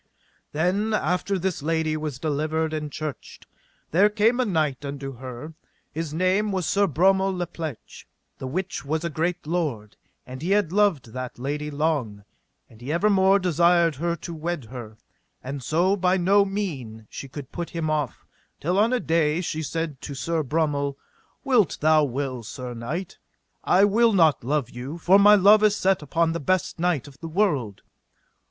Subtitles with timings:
[0.51, 3.45] Then after this lady was delivered and churched,
[3.91, 5.53] there came a knight unto her,
[5.91, 8.07] his name was Sir Bromel la Pleche,
[8.39, 9.95] the which was a great lord;
[10.25, 12.23] and he had loved that lady long,
[12.67, 14.97] and he evermore desired her to wed her;
[15.43, 18.25] and so by no mean she could put him off,
[18.59, 20.97] till on a day she said to Sir Bromel:
[21.43, 23.19] Wit thou well, sir knight,
[23.63, 27.19] I will not love you, for my love is set upon the best knight of
[27.19, 27.83] the world.